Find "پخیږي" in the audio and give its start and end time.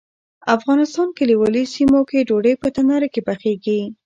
3.27-3.81